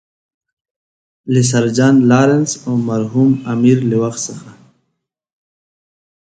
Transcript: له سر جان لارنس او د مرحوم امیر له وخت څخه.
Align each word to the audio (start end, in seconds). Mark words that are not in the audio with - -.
له 1.33 1.41
سر 1.49 1.65
جان 1.77 1.95
لارنس 2.11 2.51
او 2.65 2.73
د 2.79 2.85
مرحوم 2.89 3.29
امیر 3.53 3.77
له 3.89 3.95
وخت 4.03 4.21
څخه. 4.27 4.51